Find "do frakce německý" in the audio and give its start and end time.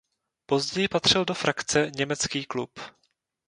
1.25-2.45